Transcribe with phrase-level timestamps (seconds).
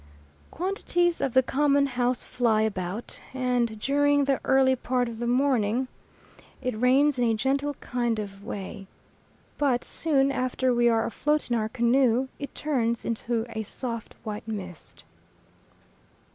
[0.49, 5.87] Quantities of the common house fly about and, during the early part of the morning,
[6.59, 8.87] it rains in a gentle kind of way;
[9.59, 14.47] but soon after we are afloat in our canoe it turns into a soft white
[14.47, 15.03] mist.